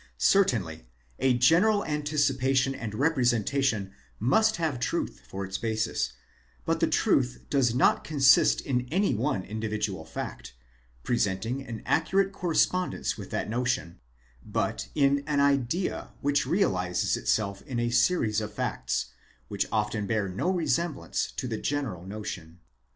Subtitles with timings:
[0.17, 0.83] Certainly, ἢ
[1.19, 6.13] a general anticipation and representation must have truth for its basis;
[6.65, 10.55] but the truth does not consist in any one individual fact,
[11.03, 13.99] presenting an accurate correspondence with that notion,
[14.43, 19.11] but in an idea which realizes itself in a series of facts,
[19.49, 22.57] which often bear no resemblance to the general notion.